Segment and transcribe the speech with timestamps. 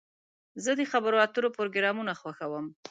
[0.63, 2.65] زه د خبرو اترو پروګرامونه خوښوم.